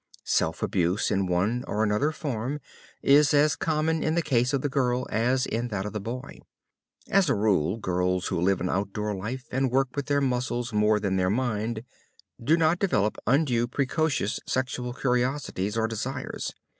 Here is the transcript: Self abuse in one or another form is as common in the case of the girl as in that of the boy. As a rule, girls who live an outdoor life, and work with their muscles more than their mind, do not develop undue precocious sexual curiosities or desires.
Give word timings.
Self 0.25 0.63
abuse 0.63 1.11
in 1.11 1.27
one 1.27 1.63
or 1.67 1.83
another 1.83 2.11
form 2.11 2.59
is 3.03 3.35
as 3.35 3.55
common 3.55 4.01
in 4.03 4.15
the 4.15 4.23
case 4.23 4.51
of 4.51 4.61
the 4.63 4.67
girl 4.67 5.05
as 5.11 5.45
in 5.45 5.67
that 5.67 5.85
of 5.85 5.93
the 5.93 5.99
boy. 5.99 6.39
As 7.09 7.29
a 7.29 7.35
rule, 7.35 7.77
girls 7.77 8.25
who 8.29 8.41
live 8.41 8.59
an 8.61 8.67
outdoor 8.67 9.13
life, 9.13 9.45
and 9.51 9.69
work 9.69 9.89
with 9.95 10.07
their 10.07 10.19
muscles 10.19 10.73
more 10.73 10.99
than 10.99 11.17
their 11.17 11.29
mind, 11.29 11.83
do 12.43 12.57
not 12.57 12.79
develop 12.79 13.19
undue 13.27 13.67
precocious 13.67 14.39
sexual 14.47 14.91
curiosities 14.93 15.77
or 15.77 15.87
desires. 15.87 16.51